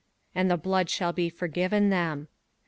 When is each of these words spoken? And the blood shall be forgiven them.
And 0.33 0.49
the 0.49 0.57
blood 0.57 0.89
shall 0.89 1.13
be 1.13 1.29
forgiven 1.29 1.91
them. 1.91 2.27